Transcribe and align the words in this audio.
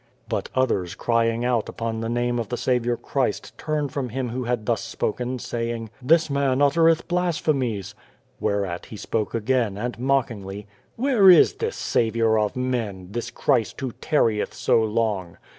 But 0.27 0.49
others 0.55 0.95
crying 0.95 1.45
out 1.45 1.69
upon 1.69 1.99
the 1.99 2.09
name 2.09 2.39
of 2.39 2.49
the 2.49 2.57
Saviour 2.57 2.97
Christ 2.97 3.55
turned 3.59 3.91
from 3.93 4.09
him 4.09 4.29
who 4.29 4.45
had 4.45 4.65
thus 4.65 4.81
spoken, 4.83 5.37
saying: 5.37 5.89
55 5.99 5.99
God 5.99 5.99
and 5.99 5.99
the 5.99 6.01
Ant" 6.01 6.09
This 6.09 6.29
man 6.31 6.59
uttereth 6.63 7.07
blasphemies." 7.07 7.95
Where 8.39 8.65
at 8.65 8.87
he 8.87 8.97
spoke 8.97 9.35
again, 9.35 9.77
and 9.77 9.99
mockingly:" 9.99 10.65
Where 10.95 11.29
is 11.29 11.53
this 11.53 11.75
Saviour 11.75 12.39
of 12.39 12.55
Men, 12.55 13.09
this 13.11 13.29
Christ 13.29 13.79
who 13.81 13.91
tarrieth 14.01 14.55
so 14.55 14.81
long 14.81 15.37